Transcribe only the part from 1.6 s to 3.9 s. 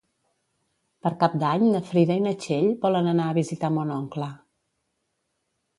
na Frida i na Txell volen anar a visitar